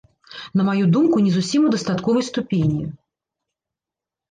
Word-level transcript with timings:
На 0.59 0.63
маю 0.69 0.87
думку, 0.95 1.15
не 1.25 1.33
зусім 1.35 1.61
у 1.67 1.69
дастатковай 1.77 2.23
ступені. 2.33 2.89